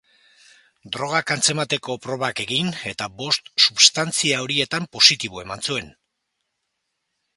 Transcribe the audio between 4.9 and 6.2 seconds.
positibo eman zuen.